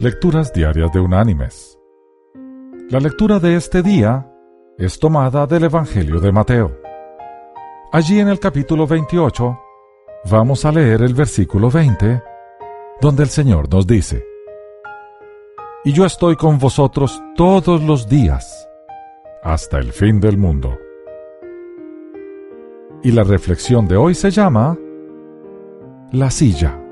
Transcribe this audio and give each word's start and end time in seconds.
Lecturas 0.00 0.50
Diarias 0.54 0.90
de 0.94 0.98
Unánimes. 0.98 1.78
La 2.88 3.00
lectura 3.00 3.38
de 3.38 3.54
este 3.56 3.82
día 3.82 4.26
es 4.78 4.98
tomada 4.98 5.46
del 5.46 5.64
Evangelio 5.64 6.20
de 6.20 6.32
Mateo. 6.32 6.74
Allí 7.92 8.18
en 8.18 8.28
el 8.28 8.40
capítulo 8.40 8.86
28 8.86 9.60
vamos 10.30 10.64
a 10.64 10.72
leer 10.72 11.02
el 11.02 11.12
versículo 11.12 11.70
20, 11.70 12.22
donde 13.02 13.24
el 13.24 13.28
Señor 13.28 13.70
nos 13.70 13.86
dice, 13.86 14.24
Y 15.84 15.92
yo 15.92 16.06
estoy 16.06 16.34
con 16.36 16.58
vosotros 16.58 17.22
todos 17.36 17.82
los 17.82 18.08
días, 18.08 18.66
hasta 19.42 19.76
el 19.76 19.92
fin 19.92 20.18
del 20.18 20.38
mundo. 20.38 20.78
Y 23.02 23.12
la 23.12 23.22
reflexión 23.22 23.86
de 23.86 23.98
hoy 23.98 24.14
se 24.14 24.30
llama 24.30 24.78
La 26.10 26.30
silla. 26.30 26.89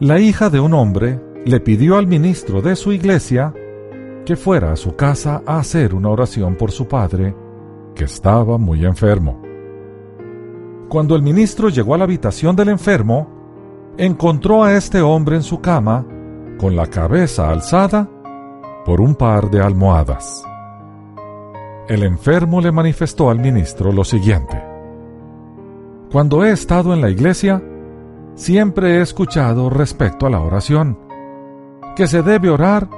La 0.00 0.18
hija 0.18 0.50
de 0.50 0.60
un 0.60 0.74
hombre 0.74 1.18
le 1.46 1.58
pidió 1.58 1.96
al 1.96 2.06
ministro 2.06 2.60
de 2.60 2.76
su 2.76 2.92
iglesia 2.92 3.54
que 4.26 4.36
fuera 4.36 4.72
a 4.72 4.76
su 4.76 4.94
casa 4.94 5.42
a 5.46 5.58
hacer 5.58 5.94
una 5.94 6.10
oración 6.10 6.54
por 6.54 6.70
su 6.70 6.86
padre, 6.86 7.34
que 7.94 8.04
estaba 8.04 8.58
muy 8.58 8.84
enfermo. 8.84 9.40
Cuando 10.90 11.16
el 11.16 11.22
ministro 11.22 11.70
llegó 11.70 11.94
a 11.94 11.98
la 11.98 12.04
habitación 12.04 12.54
del 12.54 12.68
enfermo, 12.68 13.94
encontró 13.96 14.64
a 14.64 14.74
este 14.74 15.00
hombre 15.00 15.36
en 15.36 15.42
su 15.42 15.62
cama, 15.62 16.04
con 16.58 16.76
la 16.76 16.88
cabeza 16.88 17.48
alzada 17.48 18.06
por 18.84 19.00
un 19.00 19.14
par 19.14 19.50
de 19.50 19.62
almohadas. 19.62 20.44
El 21.88 22.02
enfermo 22.02 22.60
le 22.60 22.70
manifestó 22.70 23.30
al 23.30 23.38
ministro 23.38 23.92
lo 23.92 24.04
siguiente. 24.04 24.62
Cuando 26.12 26.44
he 26.44 26.50
estado 26.50 26.92
en 26.92 27.00
la 27.00 27.08
iglesia, 27.08 27.62
siempre 28.36 28.98
he 28.98 29.00
escuchado 29.00 29.68
respecto 29.68 30.26
a 30.26 30.30
la 30.30 30.40
oración, 30.40 30.98
que 31.96 32.06
se 32.06 32.22
debe 32.22 32.50
orar 32.50 32.88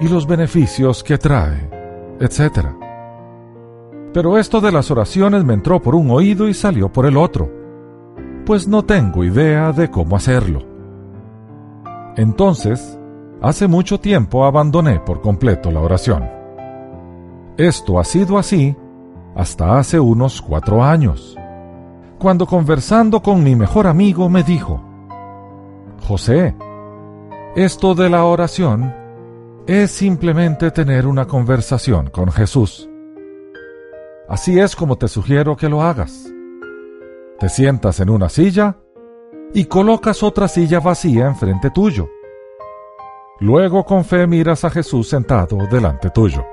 y 0.00 0.08
los 0.08 0.26
beneficios 0.26 1.04
que 1.04 1.18
trae, 1.18 1.70
etc. 2.18 2.66
Pero 4.12 4.38
esto 4.38 4.60
de 4.60 4.72
las 4.72 4.90
oraciones 4.90 5.44
me 5.44 5.54
entró 5.54 5.80
por 5.80 5.94
un 5.94 6.10
oído 6.10 6.48
y 6.48 6.54
salió 6.54 6.90
por 6.90 7.06
el 7.06 7.16
otro, 7.16 7.52
pues 8.46 8.66
no 8.66 8.84
tengo 8.84 9.22
idea 9.22 9.72
de 9.72 9.90
cómo 9.90 10.16
hacerlo. 10.16 10.62
Entonces, 12.16 12.98
hace 13.42 13.68
mucho 13.68 14.00
tiempo 14.00 14.46
abandoné 14.46 15.00
por 15.00 15.20
completo 15.20 15.70
la 15.70 15.80
oración. 15.80 16.28
Esto 17.58 18.00
ha 18.00 18.04
sido 18.04 18.38
así 18.38 18.74
hasta 19.34 19.78
hace 19.78 20.00
unos 20.00 20.40
cuatro 20.40 20.82
años, 20.82 21.36
cuando 22.18 22.46
conversando 22.46 23.20
con 23.20 23.44
mi 23.44 23.54
mejor 23.54 23.86
amigo 23.86 24.30
me 24.30 24.42
dijo, 24.42 24.85
José, 26.06 26.54
esto 27.56 27.96
de 27.96 28.08
la 28.08 28.26
oración 28.26 28.94
es 29.66 29.90
simplemente 29.90 30.70
tener 30.70 31.04
una 31.04 31.26
conversación 31.26 32.10
con 32.10 32.30
Jesús. 32.30 32.88
Así 34.28 34.60
es 34.60 34.76
como 34.76 34.96
te 34.96 35.08
sugiero 35.08 35.56
que 35.56 35.68
lo 35.68 35.82
hagas. 35.82 36.32
Te 37.40 37.48
sientas 37.48 37.98
en 37.98 38.10
una 38.10 38.28
silla 38.28 38.76
y 39.52 39.64
colocas 39.64 40.22
otra 40.22 40.46
silla 40.46 40.78
vacía 40.78 41.26
enfrente 41.26 41.70
tuyo. 41.70 42.08
Luego 43.40 43.84
con 43.84 44.04
fe 44.04 44.28
miras 44.28 44.64
a 44.64 44.70
Jesús 44.70 45.08
sentado 45.08 45.58
delante 45.68 46.10
tuyo. 46.10 46.46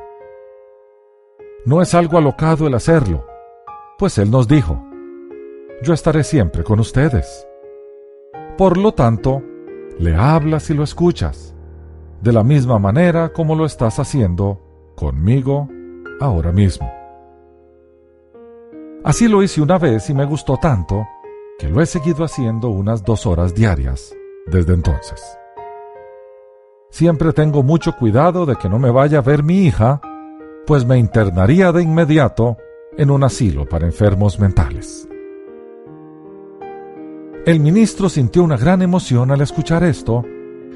No 1.65 1.79
es 1.83 1.93
algo 1.93 2.17
alocado 2.17 2.65
el 2.65 2.73
hacerlo, 2.73 3.23
pues 3.99 4.17
Él 4.17 4.31
nos 4.31 4.47
dijo, 4.47 4.83
yo 5.83 5.93
estaré 5.93 6.23
siempre 6.23 6.63
con 6.63 6.79
ustedes. 6.79 7.47
Por 8.57 8.77
lo 8.77 8.93
tanto, 8.93 9.41
le 9.97 10.15
hablas 10.15 10.69
y 10.69 10.75
lo 10.75 10.83
escuchas, 10.83 11.55
de 12.21 12.31
la 12.31 12.43
misma 12.43 12.77
manera 12.77 13.33
como 13.33 13.55
lo 13.55 13.65
estás 13.65 13.99
haciendo 13.99 14.61
conmigo 14.95 15.67
ahora 16.21 16.51
mismo. 16.51 16.91
Así 19.03 19.27
lo 19.27 19.43
hice 19.43 19.61
una 19.61 19.77
vez 19.77 20.09
y 20.09 20.13
me 20.13 20.25
gustó 20.25 20.57
tanto 20.57 21.05
que 21.57 21.67
lo 21.67 21.81
he 21.81 21.85
seguido 21.85 22.23
haciendo 22.23 22.69
unas 22.69 23.03
dos 23.03 23.25
horas 23.25 23.53
diarias 23.55 24.15
desde 24.47 24.73
entonces. 24.73 25.21
Siempre 26.89 27.33
tengo 27.33 27.63
mucho 27.63 27.95
cuidado 27.97 28.45
de 28.45 28.55
que 28.55 28.69
no 28.69 28.77
me 28.77 28.91
vaya 28.91 29.17
a 29.17 29.21
ver 29.21 29.41
mi 29.41 29.65
hija, 29.65 29.99
pues 30.67 30.85
me 30.85 30.99
internaría 30.99 31.71
de 31.71 31.81
inmediato 31.81 32.57
en 32.97 33.09
un 33.09 33.23
asilo 33.23 33.67
para 33.67 33.87
enfermos 33.87 34.39
mentales. 34.39 35.09
El 37.45 37.59
ministro 37.59 38.07
sintió 38.07 38.41
una 38.41 38.55
gran 38.55 38.81
emoción 38.81 39.29
al 39.29 39.41
escuchar 39.41 39.83
esto 39.83 40.23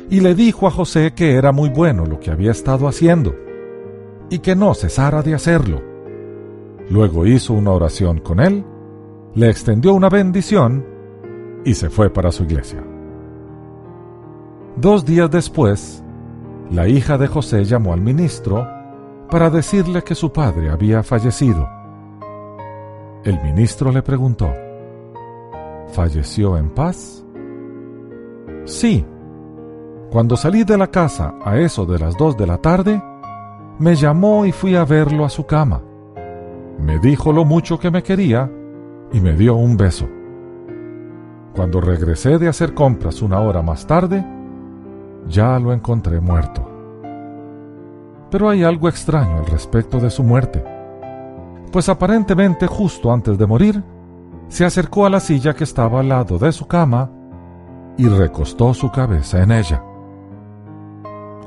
y 0.09 0.19
le 0.19 0.35
dijo 0.35 0.67
a 0.67 0.72
José 0.72 1.13
que 1.16 1.35
era 1.35 1.53
muy 1.53 1.69
bueno 1.69 2.05
lo 2.05 2.19
que 2.19 2.29
había 2.29 2.51
estado 2.51 2.89
haciendo 2.89 3.33
y 4.29 4.39
que 4.39 4.53
no 4.53 4.73
cesara 4.73 5.22
de 5.22 5.33
hacerlo. 5.33 5.81
Luego 6.89 7.25
hizo 7.25 7.53
una 7.53 7.72
oración 7.72 8.19
con 8.19 8.41
él, 8.41 8.66
le 9.33 9.50
extendió 9.50 9.94
una 9.94 10.09
bendición 10.09 10.85
y 11.63 11.73
se 11.73 11.89
fue 11.89 12.09
para 12.09 12.33
su 12.33 12.44
iglesia. 12.44 12.83
Dos 14.75 15.06
días 15.06 15.31
después, 15.31 16.03
la 16.69 16.89
hija 16.89 17.17
de 17.17 17.27
José 17.27 17.63
llamó 17.63 17.94
al 17.94 18.01
ministro 18.01 18.67
para 19.31 19.50
decirle 19.50 20.03
que 20.03 20.16
su 20.16 20.33
padre 20.33 20.69
había 20.69 21.01
fallecido. 21.01 21.66
El 23.23 23.41
ministro 23.41 23.89
le 23.89 24.01
preguntó, 24.01 24.53
¿Falleció 25.89 26.57
en 26.57 26.69
paz? 26.69 27.25
Sí. 28.65 29.05
Cuando 30.11 30.37
salí 30.37 30.63
de 30.63 30.77
la 30.77 30.87
casa 30.87 31.35
a 31.43 31.57
eso 31.57 31.85
de 31.85 31.99
las 31.99 32.15
dos 32.17 32.37
de 32.37 32.47
la 32.47 32.57
tarde, 32.57 33.01
me 33.79 33.95
llamó 33.95 34.45
y 34.45 34.51
fui 34.51 34.75
a 34.75 34.85
verlo 34.85 35.25
a 35.25 35.29
su 35.29 35.45
cama. 35.45 35.81
Me 36.79 36.99
dijo 36.99 37.31
lo 37.31 37.45
mucho 37.45 37.79
que 37.79 37.91
me 37.91 38.03
quería 38.03 38.49
y 39.11 39.21
me 39.21 39.33
dio 39.33 39.55
un 39.55 39.77
beso. 39.77 40.07
Cuando 41.55 41.81
regresé 41.81 42.37
de 42.37 42.47
hacer 42.47 42.73
compras 42.73 43.21
una 43.21 43.39
hora 43.39 43.61
más 43.61 43.87
tarde, 43.87 44.25
ya 45.27 45.57
lo 45.59 45.73
encontré 45.73 46.19
muerto. 46.19 46.69
Pero 48.29 48.49
hay 48.49 48.63
algo 48.63 48.89
extraño 48.89 49.37
al 49.37 49.45
respecto 49.45 49.99
de 49.99 50.09
su 50.09 50.23
muerte, 50.23 50.63
pues 51.71 51.89
aparentemente 51.89 52.67
justo 52.67 53.11
antes 53.11 53.37
de 53.37 53.45
morir, 53.45 53.83
se 54.47 54.65
acercó 54.65 55.05
a 55.05 55.09
la 55.09 55.19
silla 55.19 55.53
que 55.53 55.63
estaba 55.63 55.99
al 55.99 56.09
lado 56.09 56.37
de 56.37 56.51
su 56.51 56.67
cama 56.67 57.11
y 57.97 58.07
recostó 58.07 58.73
su 58.73 58.91
cabeza 58.91 59.41
en 59.41 59.51
ella. 59.51 59.83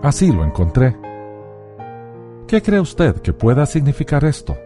Así 0.03 0.33
lo 0.33 0.45
encontré. 0.45 0.97
¿Qué 2.47 2.63
cree 2.63 2.81
usted 2.81 3.17
que 3.23 3.33
pueda 3.33 3.67
significar 3.67 4.25
esto? 4.25 4.57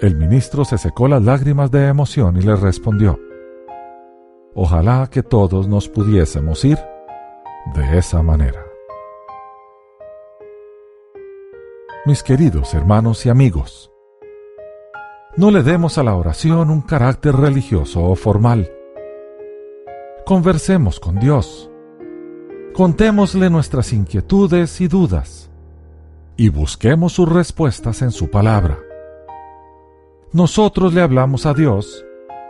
El 0.00 0.16
ministro 0.16 0.64
se 0.64 0.78
secó 0.78 1.08
las 1.08 1.22
lágrimas 1.22 1.70
de 1.70 1.86
emoción 1.86 2.36
y 2.36 2.42
le 2.42 2.56
respondió, 2.56 3.18
Ojalá 4.54 5.08
que 5.10 5.22
todos 5.22 5.66
nos 5.66 5.88
pudiésemos 5.88 6.64
ir 6.64 6.78
de 7.74 7.98
esa 7.98 8.22
manera. 8.22 8.62
Mis 12.04 12.22
queridos 12.22 12.74
hermanos 12.74 13.24
y 13.24 13.28
amigos, 13.28 13.91
no 15.36 15.50
le 15.50 15.62
demos 15.62 15.96
a 15.96 16.02
la 16.02 16.14
oración 16.14 16.70
un 16.70 16.82
carácter 16.82 17.34
religioso 17.34 18.04
o 18.04 18.14
formal. 18.14 18.70
Conversemos 20.26 21.00
con 21.00 21.18
Dios. 21.18 21.70
Contémosle 22.74 23.48
nuestras 23.50 23.92
inquietudes 23.92 24.80
y 24.80 24.88
dudas 24.88 25.50
y 26.36 26.48
busquemos 26.48 27.14
sus 27.14 27.28
respuestas 27.28 28.02
en 28.02 28.10
su 28.10 28.30
palabra. 28.30 28.78
Nosotros 30.32 30.94
le 30.94 31.02
hablamos 31.02 31.46
a 31.46 31.54
Dios 31.54 32.04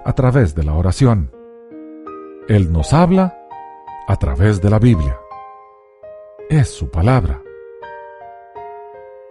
a 0.05 0.13
través 0.13 0.55
de 0.55 0.65
la 0.65 0.75
oración. 0.75 1.31
Él 2.49 2.73
nos 2.73 2.93
habla 2.93 3.39
a 4.09 4.17
través 4.17 4.61
de 4.61 4.71
la 4.71 4.79
Biblia. 4.79 5.19
Es 6.49 6.69
su 6.69 6.91
palabra. 6.91 7.43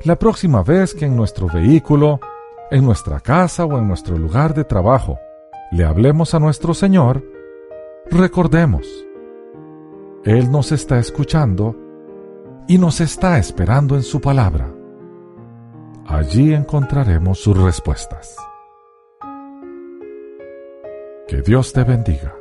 La 0.04 0.18
próxima 0.18 0.64
vez 0.64 0.94
que 0.94 1.06
en 1.06 1.16
nuestro 1.16 1.48
vehículo 1.48 2.20
en 2.72 2.86
nuestra 2.86 3.20
casa 3.20 3.66
o 3.66 3.78
en 3.78 3.88
nuestro 3.88 4.18
lugar 4.18 4.54
de 4.54 4.64
trabajo, 4.64 5.20
le 5.72 5.84
hablemos 5.84 6.34
a 6.34 6.40
nuestro 6.40 6.74
Señor, 6.74 7.24
recordemos, 8.10 8.88
Él 10.24 10.50
nos 10.52 10.72
está 10.72 10.98
escuchando 10.98 11.76
y 12.68 12.78
nos 12.78 13.02
está 13.02 13.38
esperando 13.38 13.96
en 13.96 14.04
su 14.04 14.22
palabra. 14.22 14.74
Allí 16.08 16.54
encontraremos 16.54 17.40
sus 17.40 17.58
respuestas. 17.58 18.36
Que 21.28 21.42
Dios 21.42 21.72
te 21.74 21.84
bendiga. 21.84 22.41